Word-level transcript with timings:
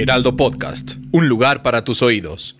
Heraldo 0.00 0.34
Podcast, 0.34 0.92
un 1.12 1.28
lugar 1.28 1.62
para 1.62 1.84
tus 1.84 2.00
oídos. 2.00 2.56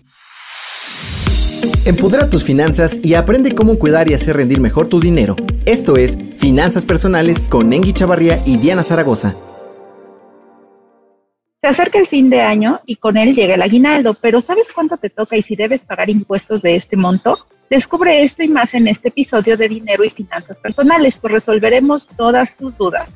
Empodera 1.85 2.29
tus 2.29 2.43
finanzas 2.43 2.99
y 3.03 3.15
aprende 3.15 3.55
cómo 3.55 3.79
cuidar 3.79 4.11
y 4.11 4.13
hacer 4.13 4.35
rendir 4.35 4.59
mejor 4.59 4.89
tu 4.89 4.99
dinero. 4.99 5.35
Esto 5.65 5.97
es 5.97 6.19
Finanzas 6.37 6.85
Personales 6.85 7.49
con 7.49 7.73
Engi 7.73 7.93
Chavarría 7.93 8.37
y 8.45 8.57
Diana 8.57 8.83
Zaragoza. 8.83 9.33
Se 11.61 11.67
acerca 11.67 11.97
el 11.97 12.07
fin 12.07 12.29
de 12.29 12.41
año 12.41 12.79
y 12.85 12.97
con 12.97 13.17
él 13.17 13.33
llega 13.33 13.55
el 13.55 13.63
aguinaldo, 13.63 14.15
pero 14.21 14.39
¿sabes 14.39 14.67
cuánto 14.71 14.97
te 14.97 15.09
toca 15.09 15.35
y 15.35 15.41
si 15.41 15.55
debes 15.55 15.79
pagar 15.79 16.11
impuestos 16.11 16.61
de 16.61 16.75
este 16.75 16.95
monto? 16.95 17.39
Descubre 17.71 18.21
esto 18.21 18.43
y 18.43 18.49
más 18.49 18.71
en 18.75 18.87
este 18.87 19.07
episodio 19.07 19.57
de 19.57 19.67
Dinero 19.67 20.03
y 20.03 20.11
Finanzas 20.11 20.57
Personales, 20.57 21.15
pues 21.19 21.33
resolveremos 21.33 22.07
todas 22.07 22.55
tus 22.55 22.77
dudas. 22.77 23.09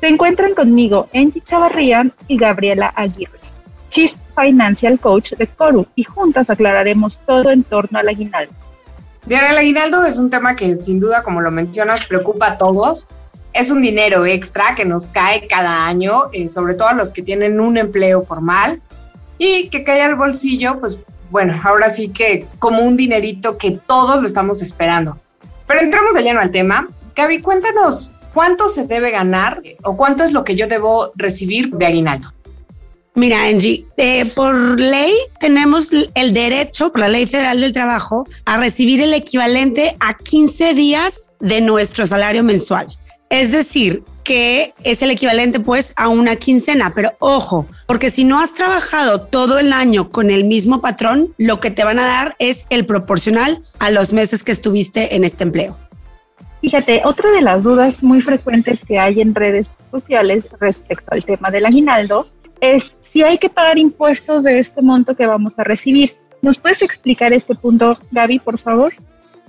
Se 0.00 0.08
encuentran 0.08 0.54
conmigo 0.54 1.08
Angie 1.14 1.40
Chavarría 1.40 2.10
y 2.28 2.36
Gabriela 2.36 2.92
Aguirre, 2.94 3.38
Chief 3.94 4.12
Financial 4.34 4.98
Coach 4.98 5.32
de 5.34 5.46
Coru, 5.46 5.86
y 5.94 6.02
juntas 6.02 6.50
aclararemos 6.50 7.16
todo 7.24 7.50
en 7.50 7.62
torno 7.62 7.98
al 7.98 8.08
aguinaldo. 8.08 8.52
Diana, 9.24 9.52
el 9.52 9.58
aguinaldo 9.58 10.04
es 10.04 10.18
un 10.18 10.28
tema 10.28 10.56
que 10.56 10.76
sin 10.76 11.00
duda, 11.00 11.22
como 11.22 11.40
lo 11.40 11.50
mencionas, 11.50 12.04
preocupa 12.04 12.48
a 12.48 12.58
todos. 12.58 13.06
Es 13.52 13.70
un 13.70 13.80
dinero 13.80 14.26
extra 14.26 14.74
que 14.74 14.84
nos 14.84 15.06
cae 15.06 15.46
cada 15.46 15.86
año, 15.86 16.24
eh, 16.32 16.48
sobre 16.48 16.74
todo 16.74 16.88
a 16.88 16.94
los 16.94 17.12
que 17.12 17.22
tienen 17.22 17.60
un 17.60 17.78
empleo 17.78 18.22
formal 18.22 18.82
y 19.38 19.68
que 19.68 19.84
cae 19.84 20.02
al 20.02 20.16
bolsillo, 20.16 20.80
pues 20.80 20.98
bueno, 21.30 21.58
ahora 21.64 21.88
sí 21.88 22.08
que 22.08 22.46
como 22.58 22.82
un 22.82 22.96
dinerito 22.96 23.56
que 23.56 23.78
todos 23.86 24.20
lo 24.20 24.26
estamos 24.26 24.60
esperando. 24.60 25.18
Pero 25.66 25.80
entramos 25.80 26.14
de 26.14 26.22
lleno 26.22 26.40
al 26.40 26.50
tema. 26.50 26.88
Gaby, 27.14 27.40
cuéntanos 27.40 28.12
cuánto 28.34 28.68
se 28.68 28.86
debe 28.86 29.12
ganar 29.12 29.62
o 29.84 29.96
cuánto 29.96 30.24
es 30.24 30.32
lo 30.32 30.44
que 30.44 30.56
yo 30.56 30.66
debo 30.66 31.12
recibir 31.14 31.70
de 31.70 31.86
aguinaldo. 31.86 32.32
Mira, 33.16 33.44
Angie, 33.44 33.86
eh, 33.96 34.24
por 34.34 34.80
ley 34.80 35.12
tenemos 35.38 35.90
el 35.92 36.32
derecho, 36.32 36.90
por 36.90 37.00
la 37.00 37.08
ley 37.08 37.26
federal 37.26 37.60
del 37.60 37.72
trabajo, 37.72 38.26
a 38.44 38.56
recibir 38.56 39.00
el 39.00 39.14
equivalente 39.14 39.96
a 40.00 40.14
15 40.14 40.74
días 40.74 41.30
de 41.38 41.60
nuestro 41.60 42.08
salario 42.08 42.42
mensual. 42.42 42.88
Es 43.30 43.52
decir, 43.52 44.02
que 44.24 44.72
es 44.82 45.02
el 45.02 45.10
equivalente 45.10 45.60
pues 45.60 45.92
a 45.96 46.08
una 46.08 46.34
quincena, 46.36 46.92
pero 46.92 47.12
ojo, 47.20 47.66
porque 47.86 48.10
si 48.10 48.24
no 48.24 48.40
has 48.40 48.52
trabajado 48.52 49.20
todo 49.20 49.60
el 49.60 49.72
año 49.72 50.10
con 50.10 50.30
el 50.30 50.44
mismo 50.44 50.80
patrón, 50.80 51.34
lo 51.38 51.60
que 51.60 51.70
te 51.70 51.84
van 51.84 52.00
a 52.00 52.06
dar 52.06 52.34
es 52.40 52.66
el 52.70 52.84
proporcional 52.84 53.62
a 53.78 53.90
los 53.90 54.12
meses 54.12 54.42
que 54.42 54.50
estuviste 54.50 55.14
en 55.14 55.22
este 55.22 55.44
empleo. 55.44 55.76
Fíjate, 56.62 57.02
otra 57.04 57.30
de 57.30 57.42
las 57.42 57.62
dudas 57.62 58.02
muy 58.02 58.22
frecuentes 58.22 58.80
que 58.80 58.98
hay 58.98 59.20
en 59.20 59.34
redes 59.34 59.68
sociales 59.90 60.48
respecto 60.58 61.06
al 61.10 61.24
tema 61.24 61.50
del 61.50 61.66
aguinaldo 61.66 62.24
es 62.60 62.92
si 63.14 63.22
hay 63.22 63.38
que 63.38 63.48
pagar 63.48 63.78
impuestos 63.78 64.42
de 64.42 64.58
este 64.58 64.82
monto 64.82 65.14
que 65.14 65.24
vamos 65.24 65.56
a 65.56 65.64
recibir. 65.64 66.16
¿Nos 66.42 66.58
puedes 66.58 66.82
explicar 66.82 67.32
este 67.32 67.54
punto, 67.54 67.96
Gaby, 68.10 68.40
por 68.40 68.58
favor? 68.58 68.92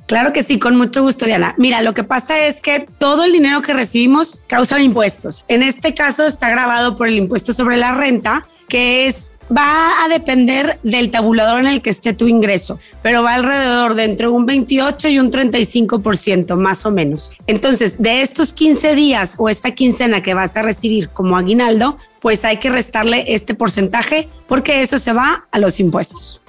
Claro 0.06 0.34
que 0.34 0.44
sí, 0.44 0.59
con 0.59 0.76
mucho 0.76 1.02
gusto, 1.02 1.26
Diana. 1.26 1.56
Mira, 1.58 1.81
lo 1.81 1.96
que 1.96 2.03
pasa 2.03 2.46
es 2.46 2.62
que 2.62 2.88
todo 3.00 3.24
el 3.24 3.31
dinero 3.31 3.64
que 3.64 3.74
recibimos 3.74 4.44
causa 4.46 4.80
impuestos. 4.80 5.44
En 5.48 5.64
este 5.64 5.96
caso 5.96 6.28
está 6.28 6.52
grabado 6.52 6.96
por 6.96 7.08
el 7.08 7.16
impuesto 7.16 7.53
sobre 7.53 7.78
la 7.78 7.92
renta, 7.94 8.46
que 8.70 9.08
es 9.08 9.34
va 9.56 10.04
a 10.04 10.08
depender 10.08 10.80
del 10.84 11.12
tabulador 11.12 11.60
en 11.60 11.68
el 11.68 11.82
que 11.82 11.90
esté 11.90 12.14
tu 12.14 12.28
ingreso, 12.28 12.80
pero 13.02 13.24
va 13.24 13.36
alrededor 13.36 13.96
de 13.96 14.06
entre 14.06 14.28
un 14.28 14.46
28 14.46 15.10
y 15.10 15.20
un 15.20 15.32
35% 15.32 16.56
más 16.56 16.86
o 16.86 16.92
menos. 16.92 17.32
Entonces, 17.48 18.02
de 18.02 18.22
estos 18.22 18.54
15 18.54 18.96
días 18.96 19.36
o 19.38 19.50
esta 19.50 19.72
quincena 19.72 20.24
que 20.24 20.34
vas 20.34 20.56
a 20.58 20.62
recibir 20.62 21.10
como 21.10 21.38
aguinaldo, 21.38 21.98
pues 22.22 22.44
hay 22.44 22.58
que 22.58 22.70
restarle 22.70 23.34
este 23.34 23.54
porcentaje 23.54 24.28
porque 24.48 24.82
eso 24.82 24.98
se 25.00 25.14
va 25.14 25.48
a 25.52 25.60
los 25.60 25.80
impuestos. 25.80 26.42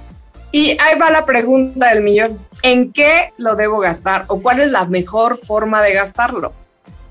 Y 0.53 0.71
ahí 0.71 0.99
va 0.99 1.11
la 1.11 1.27
pregunta 1.27 1.91
del 1.93 2.03
millón. 2.03 2.39
¿En 2.63 2.93
qué 2.93 3.33
lo 3.37 3.57
debo 3.57 3.79
gastar 3.79 4.25
o 4.29 4.41
cuál 4.41 4.61
es 4.61 4.71
la 4.71 4.87
mejor 4.87 5.39
forma 5.45 5.83
de 5.83 5.93
gastarlo? 5.93 6.53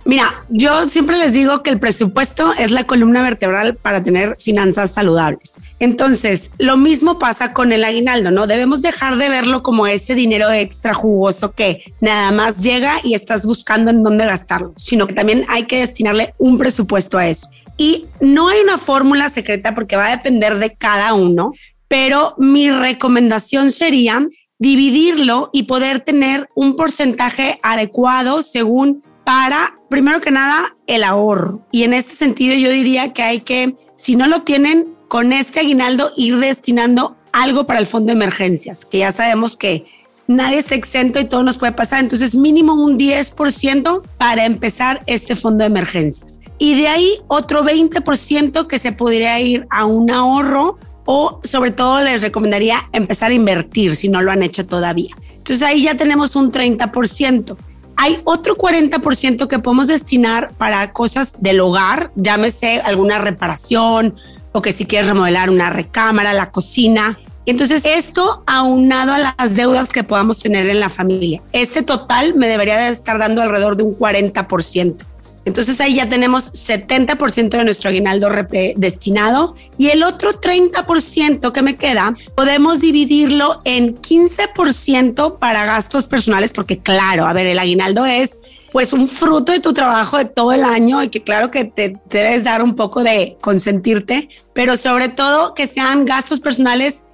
Mira, 0.05 0.43
yo 0.49 0.87
siempre 0.87 1.17
les 1.17 1.33
digo 1.33 1.63
que 1.63 1.71
el 1.71 1.79
presupuesto 1.79 2.53
es 2.53 2.69
la 2.69 2.83
columna 2.83 3.23
vertebral 3.23 3.73
para 3.73 4.03
tener 4.03 4.37
finanzas 4.37 4.91
saludables. 4.91 5.59
Entonces, 5.79 6.51
lo 6.57 6.77
mismo 6.77 7.19
pasa 7.19 7.51
con 7.51 7.71
el 7.71 7.83
aguinaldo, 7.83 8.31
¿no? 8.31 8.47
Debemos 8.47 8.81
dejar 8.81 9.17
de 9.17 9.29
verlo 9.29 9.61
como 9.61 9.87
ese 9.87 10.15
dinero 10.15 10.51
extra 10.51 10.93
jugoso 10.93 11.51
que 11.51 11.83
nada 11.99 12.31
más 12.31 12.63
llega 12.63 12.99
y 13.03 13.13
estás 13.13 13.45
buscando 13.45 13.91
en 13.91 14.01
dónde 14.01 14.25
gastarlo, 14.25 14.73
sino 14.77 15.05
que 15.05 15.13
también 15.13 15.45
hay 15.49 15.63
que 15.63 15.79
destinarle 15.79 16.33
un 16.37 16.57
presupuesto 16.57 17.17
a 17.17 17.27
eso. 17.27 17.49
Y 17.77 18.05
no 18.21 18.47
hay 18.47 18.61
una 18.61 18.77
fórmula 18.77 19.29
secreta 19.29 19.75
porque 19.75 19.97
va 19.97 20.07
a 20.07 20.15
depender 20.15 20.59
de 20.59 20.73
cada 20.75 21.13
uno, 21.13 21.51
pero 21.89 22.35
mi 22.37 22.69
recomendación 22.69 23.71
sería 23.71 24.25
dividirlo 24.57 25.49
y 25.51 25.63
poder 25.63 25.99
tener 25.99 26.49
un 26.55 26.77
porcentaje 26.77 27.59
adecuado 27.61 28.41
según 28.41 29.03
para, 29.25 29.75
primero 29.89 30.21
que 30.21 30.31
nada, 30.31 30.77
el 30.87 31.03
ahorro. 31.03 31.65
Y 31.71 31.83
en 31.83 31.93
este 31.93 32.15
sentido 32.15 32.55
yo 32.55 32.69
diría 32.69 33.11
que 33.11 33.23
hay 33.23 33.41
que, 33.41 33.75
si 33.97 34.15
no 34.15 34.27
lo 34.27 34.43
tienen, 34.43 34.94
con 35.07 35.33
este 35.33 35.59
aguinaldo 35.59 36.11
ir 36.17 36.37
destinando 36.37 37.15
algo 37.31 37.65
para 37.65 37.79
el 37.79 37.85
fondo 37.85 38.07
de 38.07 38.13
emergencias, 38.13 38.85
que 38.85 38.99
ya 38.99 39.11
sabemos 39.11 39.57
que 39.57 39.85
nadie 40.27 40.57
está 40.57 40.75
exento 40.75 41.19
y 41.19 41.25
todo 41.25 41.43
nos 41.43 41.57
puede 41.57 41.73
pasar. 41.73 41.99
Entonces, 41.99 42.35
mínimo 42.35 42.73
un 42.73 42.97
10% 42.97 44.01
para 44.17 44.45
empezar 44.45 45.03
este 45.05 45.35
fondo 45.35 45.63
de 45.63 45.67
emergencias. 45.67 46.39
Y 46.57 46.79
de 46.79 46.87
ahí 46.87 47.17
otro 47.27 47.63
20% 47.63 48.67
que 48.67 48.79
se 48.79 48.91
podría 48.91 49.39
ir 49.39 49.67
a 49.69 49.85
un 49.85 50.09
ahorro 50.09 50.77
o 51.05 51.39
sobre 51.43 51.71
todo 51.71 52.01
les 52.01 52.21
recomendaría 52.21 52.89
empezar 52.93 53.31
a 53.31 53.33
invertir 53.33 53.95
si 53.95 54.09
no 54.09 54.21
lo 54.21 54.31
han 54.31 54.41
hecho 54.41 54.65
todavía. 54.65 55.13
Entonces 55.35 55.61
ahí 55.61 55.83
ya 55.83 55.95
tenemos 55.95 56.35
un 56.35 56.51
30%. 56.51 57.57
Hay 57.97 58.19
otro 58.23 58.57
40% 58.57 59.47
que 59.47 59.59
podemos 59.59 59.87
destinar 59.87 60.51
para 60.57 60.91
cosas 60.91 61.33
del 61.39 61.59
hogar, 61.59 62.11
llámese 62.15 62.81
alguna 62.81 63.19
reparación 63.19 64.15
o 64.55 64.61
que 64.61 64.71
si 64.71 64.85
quieres 64.85 65.09
remodelar 65.09 65.49
una 65.49 65.69
recámara, 65.69 66.31
la 66.31 66.49
cocina. 66.49 67.19
Entonces 67.45 67.83
esto 67.83 68.41
aunado 68.47 69.11
a 69.11 69.19
las 69.19 69.53
deudas 69.53 69.89
que 69.89 70.05
podamos 70.05 70.39
tener 70.39 70.69
en 70.69 70.79
la 70.79 70.89
familia. 70.89 71.41
Este 71.51 71.81
total 71.81 72.35
me 72.35 72.47
debería 72.47 72.77
de 72.77 72.87
estar 72.87 73.19
dando 73.19 73.41
alrededor 73.41 73.75
de 73.75 73.83
un 73.83 73.97
40%. 73.97 74.95
Entonces 75.43 75.81
ahí 75.81 75.95
ya 75.95 76.07
tenemos 76.07 76.53
70% 76.53 77.49
de 77.49 77.65
nuestro 77.65 77.89
aguinaldo 77.89 78.29
destinado 78.77 79.55
y 79.77 79.89
el 79.89 80.03
otro 80.03 80.39
30% 80.39 81.51
que 81.51 81.61
me 81.61 81.75
queda 81.75 82.15
podemos 82.33 82.79
dividirlo 82.79 83.59
en 83.65 83.97
15% 83.97 85.37
para 85.37 85.65
gastos 85.65 86.05
personales 86.05 86.53
porque 86.53 86.77
claro, 86.77 87.27
a 87.27 87.33
ver, 87.33 87.45
el 87.45 87.59
aguinaldo 87.59 88.05
es 88.05 88.41
pues 88.75 88.91
un 88.91 89.07
fruto 89.07 89.53
de 89.53 89.61
tu 89.61 89.73
trabajo 89.73 90.17
de 90.17 90.25
todo 90.25 90.51
el 90.51 90.65
año 90.65 91.01
y 91.01 91.07
que 91.07 91.23
claro 91.23 91.49
que 91.49 91.63
te, 91.63 91.97
debes 92.09 92.43
dar 92.43 92.61
un 92.61 92.75
poco 92.75 93.05
de 93.05 93.37
consentirte, 93.39 94.27
pero 94.51 94.75
sobre 94.75 95.07
todo 95.07 95.53
que 95.53 95.65
sean 95.65 96.03
gastos 96.03 96.41
personales 96.41 97.05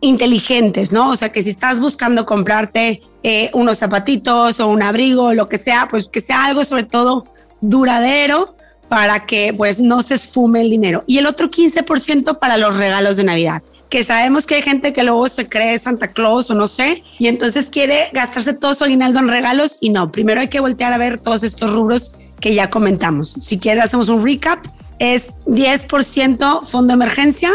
inteligentes, 0.00 0.90
¿no? 0.90 1.10
O 1.10 1.16
sea, 1.16 1.30
que 1.30 1.42
si 1.42 1.50
estás 1.50 1.80
buscando 1.80 2.24
comprarte 2.24 3.02
eh, 3.22 3.50
unos 3.52 3.76
zapatitos 3.76 4.58
o 4.58 4.68
un 4.68 4.82
abrigo 4.82 5.34
lo 5.34 5.50
que 5.50 5.58
sea, 5.58 5.86
pues 5.90 6.08
que 6.08 6.22
sea 6.22 6.46
algo 6.46 6.64
sobre 6.64 6.84
todo 6.84 7.24
duradero 7.60 8.56
para 8.88 9.26
que 9.26 9.52
pues 9.54 9.80
no 9.80 10.00
se 10.00 10.14
esfume 10.14 10.62
el 10.62 10.70
dinero. 10.70 11.04
Y 11.06 11.18
el 11.18 11.26
otro 11.26 11.50
15% 11.50 12.38
para 12.38 12.56
los 12.56 12.78
regalos 12.78 13.18
de 13.18 13.24
Navidad, 13.24 13.62
que 13.92 14.04
sabemos 14.04 14.46
que 14.46 14.54
hay 14.54 14.62
gente 14.62 14.94
que 14.94 15.02
luego 15.02 15.28
se 15.28 15.50
cree 15.50 15.76
Santa 15.76 16.08
Claus 16.08 16.48
o 16.48 16.54
no 16.54 16.66
sé, 16.66 17.02
y 17.18 17.26
entonces 17.26 17.68
quiere 17.68 18.06
gastarse 18.14 18.54
todo 18.54 18.72
su 18.72 18.84
aguinaldo 18.84 19.18
en 19.18 19.28
regalos 19.28 19.76
y 19.82 19.90
no, 19.90 20.10
primero 20.10 20.40
hay 20.40 20.48
que 20.48 20.60
voltear 20.60 20.94
a 20.94 20.96
ver 20.96 21.18
todos 21.18 21.42
estos 21.42 21.70
rubros 21.70 22.12
que 22.40 22.54
ya 22.54 22.70
comentamos. 22.70 23.36
Si 23.42 23.58
quieres 23.58 23.84
hacemos 23.84 24.08
un 24.08 24.24
recap, 24.24 24.64
es 24.98 25.34
10% 25.44 26.64
fondo 26.64 26.88
de 26.88 26.94
emergencia, 26.94 27.50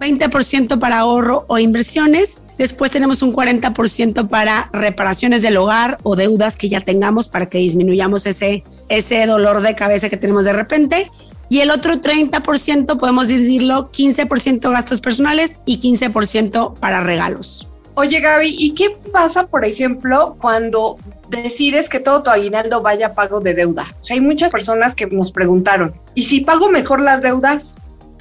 20% 0.00 0.78
para 0.78 1.00
ahorro 1.00 1.44
o 1.48 1.58
inversiones, 1.58 2.42
después 2.56 2.90
tenemos 2.90 3.20
un 3.20 3.34
40% 3.34 4.28
para 4.28 4.70
reparaciones 4.72 5.42
del 5.42 5.58
hogar 5.58 5.98
o 6.04 6.16
deudas 6.16 6.56
que 6.56 6.70
ya 6.70 6.80
tengamos 6.80 7.28
para 7.28 7.50
que 7.50 7.58
disminuyamos 7.58 8.24
ese 8.24 8.64
ese 8.88 9.26
dolor 9.26 9.60
de 9.60 9.74
cabeza 9.74 10.08
que 10.08 10.16
tenemos 10.16 10.44
de 10.44 10.54
repente. 10.54 11.10
Y 11.52 11.60
el 11.60 11.70
otro 11.70 11.96
30% 11.96 12.98
podemos 12.98 13.28
dividirlo 13.28 13.92
15% 13.92 14.72
gastos 14.72 15.02
personales 15.02 15.60
y 15.66 15.80
15% 15.80 16.78
para 16.78 17.02
regalos. 17.02 17.68
Oye 17.92 18.20
Gaby, 18.20 18.56
¿y 18.58 18.72
qué 18.72 18.96
pasa, 19.12 19.46
por 19.46 19.66
ejemplo, 19.66 20.34
cuando 20.40 20.96
decides 21.28 21.90
que 21.90 22.00
todo 22.00 22.22
tu 22.22 22.30
aguinaldo 22.30 22.80
vaya 22.80 23.08
a 23.08 23.14
pago 23.14 23.40
de 23.40 23.52
deuda? 23.52 23.86
O 24.00 24.02
sea, 24.02 24.14
hay 24.14 24.22
muchas 24.22 24.50
personas 24.50 24.94
que 24.94 25.06
nos 25.08 25.30
preguntaron, 25.30 25.92
¿y 26.14 26.22
si 26.22 26.40
pago 26.40 26.70
mejor 26.70 27.02
las 27.02 27.20
deudas? 27.20 27.74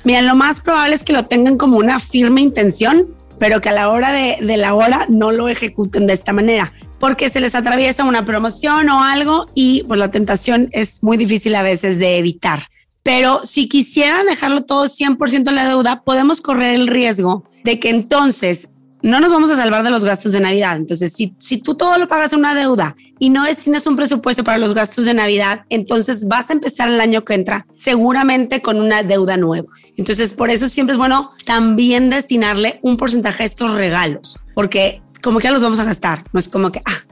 Mira, 0.04 0.22
lo 0.24 0.36
más 0.36 0.60
probable 0.60 0.96
es 0.96 1.04
que 1.06 1.14
lo 1.14 1.28
tengan 1.28 1.58
como 1.58 1.78
una 1.78 2.02
firme 2.02 2.42
intención, 2.42 3.16
pero 3.40 3.62
que 3.62 3.70
a 3.70 3.72
la 3.72 3.92
hora 3.92 4.12
de, 4.12 4.46
de 4.46 4.58
la 4.58 4.74
hora 4.74 5.06
no 5.08 5.32
lo 5.32 5.48
ejecuten 5.48 6.06
de 6.06 6.16
esta 6.16 6.34
manera 6.34 6.74
porque 7.00 7.30
se 7.30 7.40
les 7.40 7.56
atraviesa 7.56 8.04
una 8.04 8.26
promoción 8.26 8.90
o 8.90 9.04
algo 9.04 9.48
y 9.56 9.84
pues 9.88 10.00
la 10.00 10.12
tentación 10.12 10.68
es 10.72 11.02
muy 11.02 11.16
difícil 11.18 11.56
a 11.56 11.64
veces 11.64 11.98
de 11.98 12.18
evitar. 12.18 12.68
Pero 13.04 13.42
si 13.44 13.68
quisieran 13.68 14.28
dejarlo 14.28 14.64
todo 14.64 14.86
100% 14.86 15.48
en 15.48 15.56
la 15.56 15.68
deuda, 15.68 16.04
podemos 16.04 16.42
correr 16.42 16.76
el 16.76 16.88
riesgo 16.88 17.46
de 17.64 17.80
que 17.80 17.90
entonces 17.90 18.70
no 19.02 19.20
nos 19.20 19.32
vamos 19.32 19.50
a 19.50 19.56
salvar 19.56 19.84
de 19.84 19.90
los 19.90 20.04
gastos 20.04 20.32
de 20.32 20.40
Navidad. 20.40 20.76
Entonces, 20.76 21.14
si, 21.14 21.34
si 21.40 21.58
tú 21.58 21.76
todo 21.76 21.98
lo 21.98 22.08
pagas 22.08 22.34
en 22.34 22.40
una 22.40 22.54
deuda 22.54 22.96
y 23.20 23.30
no 23.30 23.44
tienes 23.56 23.88
un 23.88 23.96
presupuesto 23.96 24.44
para 24.44 24.58
los 24.58 24.74
gastos 24.74 25.06
de 25.06 25.14
Navidad, 25.14 25.66
entonces 25.70 26.28
vas 26.28 26.50
a 26.50 26.54
empezar 26.54 26.90
el 26.90 27.02
año 27.02 27.26
que 27.26 27.34
entra 27.34 27.66
seguramente 27.74 28.62
con 28.62 28.80
una 28.80 29.04
deuda 29.04 29.38
nueva. 29.38 29.70
Entonces, 29.98 30.34
por 30.34 30.50
eso 30.50 30.68
siempre 30.70 30.94
es 30.94 30.98
bueno 30.98 31.32
también 31.46 32.10
destinarle 32.10 32.80
un 32.84 32.98
porcentaje 32.98 33.44
a 33.44 33.46
estos 33.46 33.76
regalos, 33.76 34.40
porque 34.54 35.02
como 35.22 35.40
que 35.40 35.46
ya 35.46 35.52
los 35.52 35.64
vamos 35.64 35.80
a 35.80 35.84
gastar, 35.84 36.24
no 36.34 36.40
es 36.40 36.48
como 36.48 36.72
que, 36.72 36.82
ah, 36.86 37.04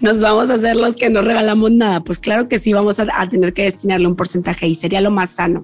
nos 0.00 0.20
vamos 0.20 0.50
a 0.50 0.54
hacer 0.54 0.76
los 0.76 0.96
que 0.96 1.10
no 1.10 1.22
regalamos 1.22 1.70
nada. 1.70 2.00
Pues 2.00 2.18
claro 2.18 2.48
que 2.48 2.58
sí, 2.58 2.72
vamos 2.72 2.98
a, 2.98 3.06
a 3.12 3.28
tener 3.28 3.52
que 3.52 3.64
destinarle 3.64 4.06
un 4.06 4.16
porcentaje 4.16 4.66
y 4.66 4.74
sería 4.74 5.00
lo 5.00 5.10
más 5.10 5.30
sano. 5.30 5.62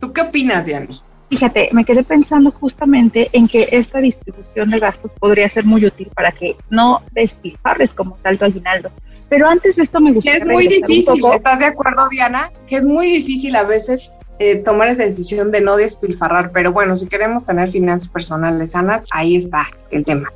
¿Tú 0.00 0.12
qué 0.12 0.22
opinas, 0.22 0.66
Diana? 0.66 0.88
Fíjate, 1.28 1.70
me 1.72 1.84
quedé 1.84 2.04
pensando 2.04 2.52
justamente 2.52 3.28
en 3.32 3.48
que 3.48 3.68
esta 3.72 3.98
distribución 3.98 4.70
de 4.70 4.78
gastos 4.78 5.10
podría 5.18 5.48
ser 5.48 5.64
muy 5.64 5.84
útil 5.84 6.08
para 6.14 6.30
que 6.30 6.54
no 6.70 7.02
despilfarres 7.12 7.90
como 7.90 8.16
tal 8.22 8.38
tu 8.38 8.44
aguinaldo. 8.44 8.90
Pero 9.28 9.48
antes 9.48 9.74
de 9.74 9.82
esto 9.82 10.00
me 10.00 10.12
gustaría... 10.12 10.38
es 10.38 10.46
muy 10.46 10.68
difícil, 10.68 11.20
¿estás 11.34 11.58
de 11.58 11.64
acuerdo, 11.64 12.08
Diana? 12.08 12.52
Que 12.68 12.76
es 12.76 12.84
muy 12.84 13.08
difícil 13.08 13.56
a 13.56 13.64
veces 13.64 14.12
eh, 14.38 14.56
tomar 14.56 14.88
esa 14.88 15.02
decisión 15.02 15.50
de 15.50 15.60
no 15.60 15.76
despilfarrar, 15.76 16.52
pero 16.52 16.72
bueno, 16.72 16.96
si 16.96 17.08
queremos 17.08 17.44
tener 17.44 17.68
finanzas 17.70 18.08
personales 18.08 18.70
sanas, 18.70 19.06
ahí 19.10 19.34
está 19.34 19.66
el 19.90 20.04
tema. 20.04 20.30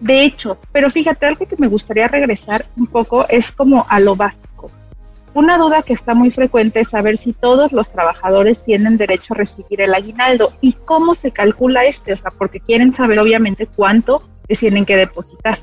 De 0.00 0.24
hecho, 0.24 0.58
pero 0.72 0.90
fíjate, 0.90 1.26
algo 1.26 1.46
que 1.46 1.56
me 1.58 1.68
gustaría 1.68 2.08
regresar 2.08 2.66
un 2.76 2.86
poco 2.86 3.26
es 3.28 3.50
como 3.50 3.86
a 3.88 4.00
lo 4.00 4.16
básico. 4.16 4.70
Una 5.34 5.58
duda 5.58 5.82
que 5.82 5.92
está 5.92 6.14
muy 6.14 6.30
frecuente 6.30 6.80
es 6.80 6.88
saber 6.88 7.18
si 7.18 7.32
todos 7.32 7.70
los 7.72 7.88
trabajadores 7.90 8.64
tienen 8.64 8.96
derecho 8.96 9.34
a 9.34 9.36
recibir 9.36 9.82
el 9.82 9.92
aguinaldo 9.92 10.50
y 10.62 10.72
cómo 10.72 11.14
se 11.14 11.30
calcula 11.30 11.84
este, 11.84 12.14
o 12.14 12.16
sea, 12.16 12.30
porque 12.30 12.60
quieren 12.60 12.92
saber 12.92 13.18
obviamente 13.18 13.66
cuánto 13.66 14.22
les 14.48 14.58
tienen 14.58 14.86
que 14.86 14.96
depositar. 14.96 15.58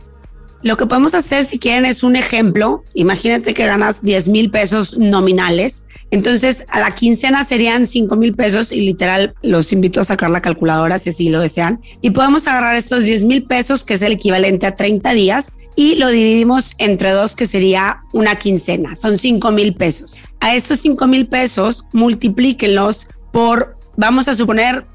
Lo 0.61 0.77
que 0.77 0.85
podemos 0.85 1.13
hacer, 1.13 1.45
si 1.45 1.59
quieren, 1.59 1.85
es 1.85 2.03
un 2.03 2.15
ejemplo. 2.15 2.83
Imagínate 2.93 3.53
que 3.53 3.65
ganas 3.65 4.01
10 4.01 4.29
mil 4.29 4.49
pesos 4.49 4.97
nominales. 4.97 5.85
Entonces, 6.13 6.65
a 6.69 6.79
la 6.79 6.93
quincena 6.93 7.43
serían 7.43 7.87
5 7.87 8.15
mil 8.17 8.35
pesos 8.35 8.71
y 8.71 8.81
literal 8.81 9.33
los 9.41 9.73
invito 9.73 9.99
a 9.99 10.03
sacar 10.03 10.29
la 10.29 10.43
calculadora 10.43 10.99
si 10.99 11.09
así 11.09 11.29
lo 11.29 11.39
desean. 11.39 11.81
Y 12.01 12.11
podemos 12.11 12.45
agarrar 12.45 12.75
estos 12.75 13.05
10 13.05 13.23
mil 13.23 13.45
pesos, 13.45 13.83
que 13.83 13.95
es 13.95 14.01
el 14.03 14.11
equivalente 14.11 14.67
a 14.67 14.75
30 14.75 15.11
días, 15.13 15.55
y 15.75 15.95
lo 15.95 16.09
dividimos 16.09 16.75
entre 16.77 17.13
dos, 17.13 17.35
que 17.35 17.47
sería 17.47 18.03
una 18.13 18.35
quincena. 18.35 18.95
Son 18.95 19.17
5 19.17 19.49
mil 19.49 19.73
pesos. 19.73 20.19
A 20.39 20.53
estos 20.53 20.81
5 20.81 21.07
mil 21.07 21.25
pesos, 21.25 21.85
multiplíquenlos 21.93 23.07
por, 23.31 23.79
vamos 23.97 24.27
a 24.27 24.35
suponer, 24.35 24.85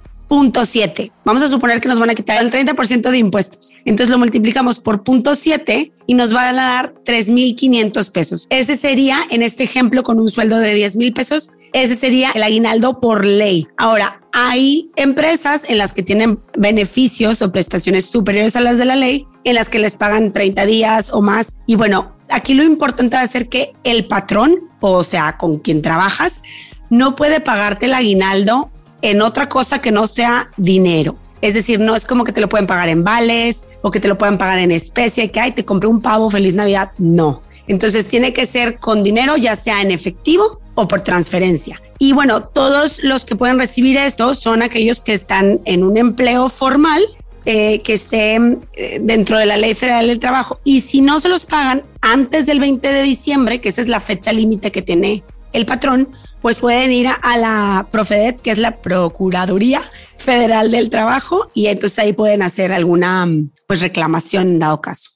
7. 0.65 1.13
Vamos 1.25 1.43
a 1.43 1.49
suponer 1.49 1.81
que 1.81 1.89
nos 1.89 1.99
van 1.99 2.11
a 2.11 2.15
quitar 2.15 2.43
el 2.43 2.51
30% 2.51 3.11
de 3.11 3.19
impuestos. 3.19 3.73
Entonces 3.85 4.11
lo 4.11 4.19
multiplicamos 4.19 4.79
por 4.79 5.03
punto 5.03 5.35
7 5.35 5.93
y 6.07 6.15
nos 6.15 6.33
van 6.33 6.59
a 6.59 6.65
dar 6.65 6.95
3.500 7.05 8.11
pesos. 8.11 8.47
Ese 8.51 8.77
sería, 8.77 9.21
en 9.31 9.43
este 9.43 9.65
ejemplo, 9.65 10.03
con 10.03 10.21
un 10.21 10.29
sueldo 10.29 10.59
de 10.59 10.75
10 10.75 10.97
mil 10.97 11.13
pesos, 11.13 11.51
ese 11.73 11.97
sería 11.97 12.31
el 12.31 12.43
aguinaldo 12.43 13.01
por 13.01 13.25
ley. 13.25 13.67
Ahora, 13.77 14.21
hay 14.33 14.91
empresas 14.97 15.63
en 15.69 15.79
las 15.79 15.93
que 15.93 16.03
tienen 16.03 16.39
beneficios 16.57 17.43
o 17.43 17.53
prestaciones 17.53 18.07
superiores 18.07 18.57
a 18.57 18.61
las 18.61 18.79
de 18.79 18.85
la 18.85 18.97
ley, 18.97 19.27
en 19.45 19.55
las 19.55 19.69
que 19.69 19.79
les 19.79 19.97
pagan 19.97 20.33
30 20.33 20.67
días 20.67 21.11
o 21.13 21.21
más. 21.21 21.55
Y 21.67 21.77
bueno, 21.77 22.17
aquí 22.29 22.55
lo 22.55 22.63
importante 22.63 23.17
va 23.17 23.23
a 23.23 23.27
ser 23.27 23.49
que 23.49 23.73
el 23.85 24.07
patrón, 24.07 24.57
o 24.81 25.05
sea, 25.05 25.37
con 25.39 25.59
quien 25.59 25.83
trabajas, 25.83 26.43
no 26.91 27.17
puede 27.17 27.41
pagarte 27.41 27.87
el 27.87 27.95
aguinaldo 27.95 28.71
en 29.03 29.23
otra 29.23 29.49
cosa 29.49 29.81
que 29.81 29.93
no 29.93 30.06
sea 30.06 30.50
dinero. 30.56 31.17
Es 31.41 31.55
decir, 31.55 31.79
no 31.79 31.95
es 31.95 32.05
como 32.05 32.25
que 32.25 32.33
te 32.33 32.41
lo 32.41 32.49
pueden 32.49 32.67
pagar 32.67 32.89
en 32.89 33.05
vales 33.05 33.62
o 33.83 33.91
que 33.91 34.00
te 34.00 34.09
lo 34.09 34.19
pueden 34.19 34.39
pagar 34.39 34.59
en 34.59 34.73
especie, 34.73 35.31
que 35.31 35.41
ay, 35.41 35.53
te 35.53 35.65
compré 35.65 35.89
un 35.89 36.00
pavo, 36.00 36.31
feliz 36.31 36.55
Navidad. 36.55 36.91
No. 36.99 37.43
Entonces 37.69 38.06
tiene 38.06 38.33
que 38.33 38.47
ser 38.47 38.79
con 38.79 39.05
dinero, 39.05 39.37
ya 39.37 39.55
sea 39.55 39.83
en 39.83 39.91
efectivo 39.91 40.61
o 40.75 40.89
por 40.89 41.03
transferencia. 41.03 41.81
Y 41.99 42.12
bueno, 42.12 42.43
todos 42.43 43.03
los 43.03 43.25
que 43.25 43.37
pueden 43.37 43.59
recibir 43.59 43.97
esto 43.99 44.35
son 44.35 44.62
aquellos 44.62 45.00
que 45.00 45.12
están 45.12 45.61
en 45.65 45.85
un 45.85 45.97
empleo 45.97 46.49
formal, 46.49 47.03
eh, 47.45 47.81
que 47.83 47.95
estén 47.95 48.61
eh, 48.75 48.99
dentro 49.00 49.39
de 49.39 49.47
la 49.47 49.56
Ley 49.56 49.75
Federal 49.75 50.06
del 50.06 50.19
Trabajo. 50.19 50.61
Y 50.65 50.81
si 50.81 51.00
no 51.00 51.21
se 51.21 51.29
los 51.29 51.45
pagan 51.45 51.83
antes 52.00 52.47
del 52.47 52.61
20 52.61 52.87
de 52.89 53.03
diciembre, 53.03 53.61
que 53.61 53.69
esa 53.69 53.81
es 53.81 53.89
la 53.89 54.00
fecha 54.00 54.33
límite 54.33 54.71
que 54.71 54.83
tiene 54.83 55.23
el 55.53 55.67
patrón, 55.67 56.09
pues 56.41 56.61
pueden 56.61 56.93
ir 56.93 57.09
a, 57.09 57.39
la 57.39 57.89
Profedet, 57.91 58.41
que 58.41 58.50
es 58.50 58.59
la 58.59 58.77
Procuraduría 58.81 59.83
Federal 60.17 60.71
del 60.71 60.91
Trabajo, 60.91 61.50
y 61.55 61.67
entonces 61.67 61.99
ahí 61.99 62.12
pueden 62.12 62.43
hacer 62.43 62.73
alguna 62.73 63.27
pues 63.67 63.81
reclamación 63.81 64.49
en 64.49 64.59
dado 64.59 64.81
caso. 64.81 65.11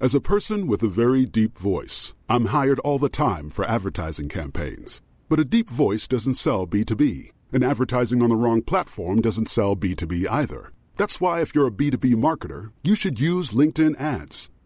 As 0.00 0.14
a 0.14 0.20
person 0.20 0.66
with 0.66 0.82
a 0.82 0.88
very 0.88 1.24
deep 1.24 1.56
voice, 1.56 2.14
I'm 2.28 2.46
hired 2.46 2.78
all 2.80 2.98
the 2.98 3.08
time 3.08 3.48
for 3.48 3.64
advertising 3.64 4.28
campaigns. 4.28 5.00
But 5.28 5.38
a 5.38 5.44
deep 5.44 5.70
voice 5.70 6.06
doesn't 6.06 6.34
sell 6.34 6.66
B2B, 6.66 7.30
and 7.52 7.64
advertising 7.64 8.20
on 8.20 8.28
the 8.28 8.36
wrong 8.36 8.60
platform 8.60 9.20
doesn't 9.20 9.48
sell 9.48 9.76
B2B 9.76 10.26
either. 10.28 10.72
That's 10.96 11.20
why 11.20 11.40
if 11.40 11.54
you're 11.54 11.68
a 11.68 11.72
B2B 11.72 12.16
marketer, 12.16 12.72
you 12.82 12.94
should 12.94 13.18
use 13.18 13.52
LinkedIn 13.52 13.98
ads. 13.98 14.50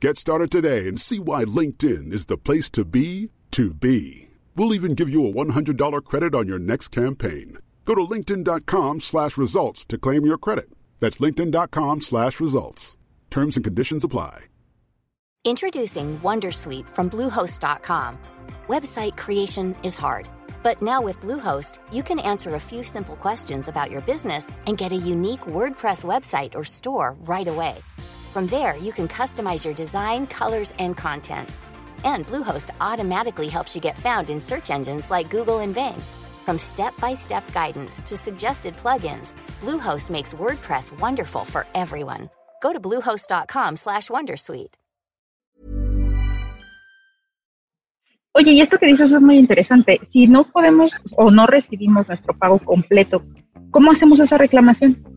Get 0.00 0.16
started 0.16 0.50
today 0.50 0.88
and 0.88 0.98
see 0.98 1.18
why 1.18 1.44
LinkedIn 1.44 2.10
is 2.10 2.24
the 2.24 2.38
place 2.38 2.70
to 2.70 2.86
be 2.86 3.28
to 3.50 3.74
be. 3.74 4.30
We'll 4.56 4.72
even 4.72 4.94
give 4.94 5.10
you 5.10 5.26
a 5.26 5.32
$100 5.32 6.04
credit 6.04 6.34
on 6.34 6.46
your 6.46 6.58
next 6.58 6.88
campaign. 6.88 7.58
Go 7.84 7.94
to 7.94 8.00
linkedin.com 8.00 9.02
slash 9.02 9.36
results 9.36 9.84
to 9.84 9.98
claim 9.98 10.24
your 10.24 10.38
credit. 10.38 10.70
That's 11.00 11.18
linkedin.com 11.18 12.00
slash 12.00 12.40
results. 12.40 12.96
Terms 13.28 13.56
and 13.56 13.64
conditions 13.64 14.02
apply. 14.02 14.46
Introducing 15.44 16.18
Wondersuite 16.20 16.88
from 16.88 17.10
Bluehost.com. 17.10 18.18
Website 18.68 19.18
creation 19.18 19.76
is 19.82 19.98
hard, 19.98 20.30
but 20.62 20.80
now 20.80 21.02
with 21.02 21.20
Bluehost, 21.20 21.78
you 21.92 22.02
can 22.02 22.20
answer 22.20 22.54
a 22.54 22.60
few 22.60 22.82
simple 22.84 23.16
questions 23.16 23.68
about 23.68 23.90
your 23.90 24.00
business 24.00 24.50
and 24.66 24.78
get 24.78 24.92
a 24.92 24.96
unique 24.96 25.40
WordPress 25.40 26.06
website 26.06 26.54
or 26.54 26.64
store 26.64 27.16
right 27.20 27.48
away. 27.48 27.76
From 28.30 28.46
there, 28.46 28.76
you 28.76 28.92
can 28.92 29.08
customize 29.08 29.64
your 29.64 29.74
design, 29.74 30.24
colors, 30.28 30.72
and 30.78 30.96
content. 30.96 31.48
And 32.04 32.24
Bluehost 32.24 32.70
automatically 32.80 33.48
helps 33.48 33.74
you 33.74 33.82
get 33.82 33.98
found 33.98 34.30
in 34.30 34.40
search 34.40 34.70
engines 34.70 35.10
like 35.10 35.28
Google 35.30 35.58
and 35.58 35.74
Bing. 35.74 36.00
From 36.46 36.56
step-by-step 36.56 37.52
guidance 37.52 38.00
to 38.02 38.16
suggested 38.16 38.76
plugins, 38.76 39.34
Bluehost 39.60 40.10
makes 40.10 40.34
WordPress 40.34 40.96
wonderful 41.00 41.44
for 41.44 41.66
everyone. 41.74 42.30
Go 42.62 42.72
to 42.72 42.78
bluehost.com/wondersuite. 42.78 44.76
Oye, 48.32 48.52
y 48.52 48.60
esto 48.60 48.78
que 48.78 48.86
dices 48.86 49.10
es 49.10 49.20
muy 49.20 49.38
interesante. 49.38 49.98
Si 50.08 50.28
no 50.28 50.44
podemos 50.44 50.92
o 51.16 51.32
no 51.32 51.46
recibimos 51.46 52.06
nuestro 52.06 52.32
pago 52.34 52.60
completo, 52.60 53.24
¿cómo 53.72 53.90
hacemos 53.90 54.20
esa 54.20 54.36
reclamación? 54.38 55.09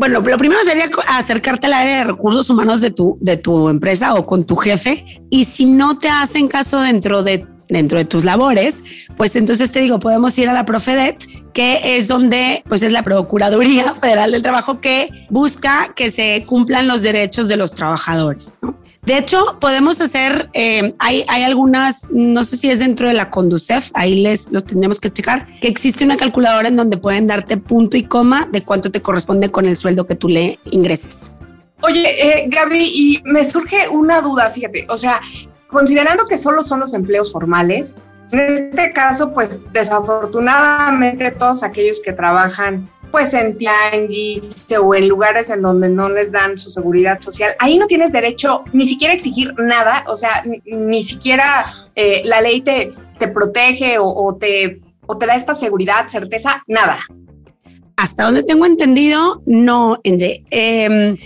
Bueno, 0.00 0.22
lo 0.22 0.38
primero 0.38 0.64
sería 0.64 0.88
acercarte 1.08 1.66
al 1.66 1.74
área 1.74 1.98
de 1.98 2.04
recursos 2.04 2.48
humanos 2.48 2.80
de 2.80 2.90
tu, 2.90 3.18
de 3.20 3.36
tu 3.36 3.68
empresa 3.68 4.14
o 4.14 4.24
con 4.24 4.46
tu 4.46 4.56
jefe. 4.56 5.04
Y 5.28 5.44
si 5.44 5.66
no 5.66 5.98
te 5.98 6.08
hacen 6.08 6.48
caso 6.48 6.80
dentro 6.80 7.22
de, 7.22 7.44
dentro 7.68 7.98
de 7.98 8.06
tus 8.06 8.24
labores, 8.24 8.76
pues 9.18 9.36
entonces 9.36 9.70
te 9.70 9.80
digo, 9.80 10.00
podemos 10.00 10.38
ir 10.38 10.48
a 10.48 10.54
la 10.54 10.64
Profedet, 10.64 11.26
que 11.52 11.98
es 11.98 12.08
donde, 12.08 12.64
pues 12.66 12.82
es 12.82 12.92
la 12.92 13.02
Procuraduría 13.02 13.94
Federal 14.00 14.32
del 14.32 14.40
Trabajo 14.40 14.80
que 14.80 15.10
busca 15.28 15.92
que 15.94 16.10
se 16.10 16.46
cumplan 16.46 16.88
los 16.88 17.02
derechos 17.02 17.46
de 17.46 17.58
los 17.58 17.74
trabajadores. 17.74 18.54
De 19.02 19.16
hecho, 19.16 19.58
podemos 19.60 20.00
hacer, 20.00 20.50
eh, 20.52 20.92
hay, 20.98 21.24
hay 21.28 21.42
algunas, 21.42 22.10
no 22.10 22.44
sé 22.44 22.56
si 22.56 22.70
es 22.70 22.78
dentro 22.78 23.08
de 23.08 23.14
la 23.14 23.30
Conducef, 23.30 23.90
ahí 23.94 24.16
les 24.16 24.52
los 24.52 24.64
tendremos 24.64 25.00
que 25.00 25.10
checar, 25.10 25.46
que 25.58 25.68
existe 25.68 26.04
una 26.04 26.18
calculadora 26.18 26.68
en 26.68 26.76
donde 26.76 26.98
pueden 26.98 27.26
darte 27.26 27.56
punto 27.56 27.96
y 27.96 28.04
coma 28.04 28.46
de 28.52 28.62
cuánto 28.62 28.90
te 28.90 29.00
corresponde 29.00 29.50
con 29.50 29.64
el 29.64 29.76
sueldo 29.76 30.06
que 30.06 30.16
tú 30.16 30.28
le 30.28 30.58
ingreses. 30.70 31.30
Oye, 31.82 32.04
eh, 32.22 32.48
Gaby, 32.48 32.92
y 32.94 33.22
me 33.24 33.44
surge 33.44 33.88
una 33.88 34.20
duda, 34.20 34.50
fíjate, 34.50 34.86
o 34.90 34.98
sea, 34.98 35.20
considerando 35.68 36.26
que 36.26 36.36
solo 36.36 36.62
son 36.62 36.80
los 36.80 36.92
empleos 36.92 37.32
formales, 37.32 37.94
en 38.32 38.40
este 38.40 38.92
caso, 38.92 39.32
pues 39.32 39.62
desafortunadamente 39.72 41.30
todos 41.32 41.62
aquellos 41.62 42.00
que 42.00 42.12
trabajan 42.12 42.88
pues 43.10 43.34
en 43.34 43.58
tianguis 43.58 44.66
o 44.80 44.94
en 44.94 45.08
lugares 45.08 45.50
en 45.50 45.62
donde 45.62 45.88
no 45.88 46.08
les 46.08 46.30
dan 46.32 46.58
su 46.58 46.70
seguridad 46.70 47.20
social, 47.20 47.52
ahí 47.58 47.78
no 47.78 47.86
tienes 47.86 48.12
derecho 48.12 48.64
ni 48.72 48.86
siquiera 48.86 49.12
a 49.12 49.16
exigir 49.16 49.54
nada, 49.58 50.04
o 50.08 50.16
sea, 50.16 50.44
ni, 50.64 51.02
siquiera 51.02 51.86
eh, 51.94 52.22
la 52.24 52.40
ley 52.40 52.60
te, 52.62 52.92
te 53.18 53.28
protege 53.28 53.96
o, 53.98 54.36
te, 54.38 54.80
o 55.06 55.18
te 55.18 55.26
da 55.26 55.34
esta 55.34 55.54
seguridad, 55.54 56.08
certeza, 56.08 56.62
nada. 56.66 56.98
Hasta 57.96 58.24
donde 58.24 58.42
tengo 58.42 58.64
entendido, 58.64 59.42
no, 59.44 59.98
Enge. 60.04 60.42
Eh, 60.50 61.16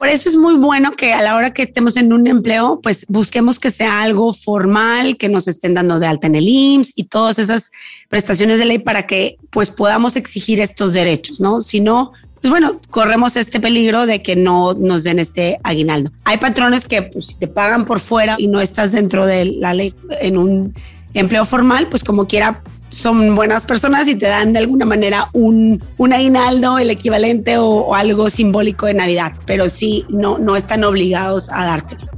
por 0.00 0.08
eso 0.08 0.30
es 0.30 0.36
muy 0.36 0.54
bueno 0.54 0.92
que 0.92 1.12
a 1.12 1.20
la 1.20 1.36
hora 1.36 1.52
que 1.52 1.60
estemos 1.60 1.94
en 1.98 2.14
un 2.14 2.26
empleo, 2.26 2.80
pues 2.82 3.04
busquemos 3.06 3.60
que 3.60 3.68
sea 3.68 4.00
algo 4.00 4.32
formal, 4.32 5.18
que 5.18 5.28
nos 5.28 5.46
estén 5.46 5.74
dando 5.74 6.00
de 6.00 6.06
alta 6.06 6.26
en 6.26 6.36
el 6.36 6.48
IMSS 6.48 6.94
y 6.96 7.04
todas 7.04 7.38
esas 7.38 7.70
prestaciones 8.08 8.58
de 8.58 8.64
ley 8.64 8.78
para 8.78 9.06
que 9.06 9.36
pues 9.50 9.68
podamos 9.68 10.16
exigir 10.16 10.58
estos 10.58 10.94
derechos, 10.94 11.38
¿no? 11.38 11.60
Si 11.60 11.80
no, 11.80 12.12
pues 12.40 12.50
bueno, 12.50 12.80
corremos 12.88 13.36
este 13.36 13.60
peligro 13.60 14.06
de 14.06 14.22
que 14.22 14.36
no 14.36 14.72
nos 14.72 15.04
den 15.04 15.18
este 15.18 15.60
aguinaldo. 15.64 16.10
Hay 16.24 16.38
patrones 16.38 16.86
que 16.86 17.02
pues, 17.02 17.36
te 17.38 17.46
pagan 17.46 17.84
por 17.84 18.00
fuera 18.00 18.36
y 18.38 18.46
no 18.46 18.62
estás 18.62 18.92
dentro 18.92 19.26
de 19.26 19.44
la 19.44 19.74
ley 19.74 19.94
en 20.22 20.38
un 20.38 20.74
empleo 21.12 21.44
formal, 21.44 21.88
pues 21.90 22.04
como 22.04 22.26
quiera 22.26 22.62
son 22.90 23.34
buenas 23.34 23.64
personas 23.64 24.08
y 24.08 24.16
te 24.16 24.26
dan 24.26 24.52
de 24.52 24.58
alguna 24.58 24.84
manera 24.84 25.28
un, 25.32 25.82
un 25.96 26.12
aguinaldo, 26.12 26.78
el 26.78 26.90
equivalente 26.90 27.56
o, 27.58 27.94
algo 27.94 28.30
simbólico 28.30 28.86
de 28.86 28.94
Navidad, 28.94 29.32
pero 29.46 29.68
sí, 29.68 30.04
no, 30.08 30.38
no 30.38 30.56
están 30.56 30.84
obligados 30.84 31.50
a 31.50 31.64
dártelo. 31.64 32.08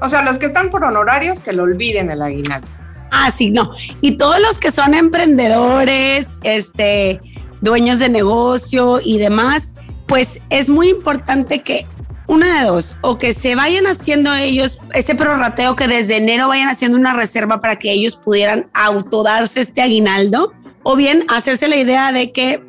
O 0.00 0.08
sea, 0.08 0.24
los 0.24 0.38
que 0.38 0.46
están 0.46 0.70
por 0.70 0.84
honorarios, 0.84 1.40
que 1.40 1.52
lo 1.52 1.62
olviden 1.62 2.10
el 2.10 2.20
aguinaldo. 2.20 2.66
Ah, 3.10 3.30
sí, 3.30 3.50
no. 3.50 3.70
Y 4.00 4.12
todos 4.12 4.40
los 4.40 4.58
que 4.58 4.70
son 4.70 4.94
emprendedores, 4.94 6.26
este, 6.42 7.20
dueños 7.60 7.98
de 7.98 8.08
negocio 8.08 9.00
y 9.02 9.18
demás, 9.18 9.74
pues 10.06 10.40
es 10.50 10.68
muy 10.68 10.88
importante 10.88 11.62
que 11.62 11.86
una 12.26 12.60
de 12.60 12.66
dos, 12.66 12.94
o 13.00 13.18
que 13.18 13.32
se 13.32 13.54
vayan 13.54 13.86
haciendo 13.86 14.34
ellos 14.34 14.80
este 14.94 15.14
prorrateo, 15.14 15.76
que 15.76 15.88
desde 15.88 16.16
enero 16.16 16.48
vayan 16.48 16.68
haciendo 16.68 16.96
una 16.96 17.12
reserva 17.12 17.60
para 17.60 17.76
que 17.76 17.92
ellos 17.92 18.16
pudieran 18.16 18.66
autodarse 18.72 19.60
este 19.60 19.82
aguinaldo, 19.82 20.52
o 20.82 20.96
bien 20.96 21.24
hacerse 21.28 21.68
la 21.68 21.76
idea 21.76 22.12
de 22.12 22.32
que 22.32 22.62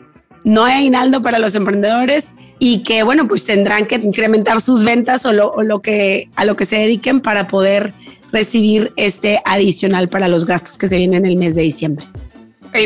no 0.44 0.64
hay 0.64 0.74
aguinaldo 0.74 1.22
para 1.22 1.40
los 1.40 1.56
emprendedores 1.56 2.28
y 2.60 2.84
que, 2.84 3.04
bueno, 3.04 3.28
pues 3.28 3.44
tendrán 3.44 3.86
que 3.86 3.96
incrementar 3.96 4.62
sus 4.62 4.84
ventas 4.84 5.26
o 5.26 5.34
lo, 5.34 5.82
que, 5.82 6.30
a 6.36 6.46
lo 6.46 6.56
que 6.56 6.66
se 6.66 6.78
dediquen 6.78 7.22
para 7.22 7.48
poder 7.48 7.94
recibir 8.32 8.94
este 8.96 9.42
adicional 9.46 10.10
para 10.10 10.28
los 10.28 10.46
gastos 10.46 10.78
que 10.78 10.88
se 10.88 10.98
vienen 10.98 11.26
en 11.26 11.32
el 11.32 11.38
mes 11.38 11.56
de 11.56 11.64
diciembre. 11.64 12.06